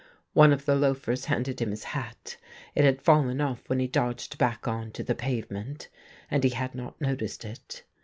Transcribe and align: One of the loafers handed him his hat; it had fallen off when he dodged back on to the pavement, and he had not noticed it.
One 0.33 0.51
of 0.51 0.65
the 0.65 0.73
loafers 0.73 1.25
handed 1.25 1.61
him 1.61 1.69
his 1.69 1.83
hat; 1.83 2.37
it 2.73 2.83
had 2.83 3.03
fallen 3.03 3.39
off 3.39 3.69
when 3.69 3.77
he 3.77 3.85
dodged 3.85 4.39
back 4.39 4.67
on 4.67 4.89
to 4.93 5.03
the 5.03 5.13
pavement, 5.13 5.89
and 6.31 6.43
he 6.43 6.49
had 6.49 6.73
not 6.73 6.99
noticed 6.99 7.45
it. 7.45 7.83